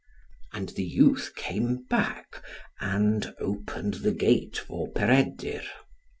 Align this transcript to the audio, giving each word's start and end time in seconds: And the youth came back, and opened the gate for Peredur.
And 0.51 0.69
the 0.69 0.83
youth 0.83 1.33
came 1.35 1.83
back, 1.85 2.43
and 2.79 3.35
opened 3.39 3.93
the 4.01 4.11
gate 4.13 4.57
for 4.57 4.89
Peredur. 4.91 5.61